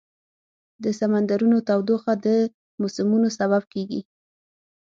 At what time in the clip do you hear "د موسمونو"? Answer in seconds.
2.25-3.27